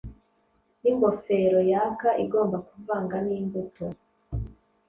Ningofero 0.81 1.59
yakaigomba 1.71 2.57
kuvanga 2.67 3.15
nimbuto 3.25 3.85